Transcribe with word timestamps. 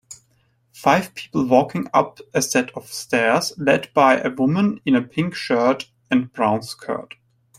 Five 0.73 1.13
people 1.13 1.45
walking 1.45 1.87
up 1.93 2.21
a 2.33 2.41
set 2.41 2.71
of 2.75 2.91
stairs 2.91 3.53
led 3.59 3.93
by 3.93 4.19
a 4.19 4.31
woman 4.31 4.81
in 4.83 4.95
a 4.95 5.03
pink 5.03 5.35
shirt 5.35 5.91
and 6.09 6.33
brown 6.33 6.63
skirt 6.63 7.13